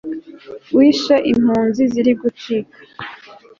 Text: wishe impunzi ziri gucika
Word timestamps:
wishe 0.77 1.15
impunzi 1.31 1.81
ziri 1.91 2.13
gucika 2.21 2.77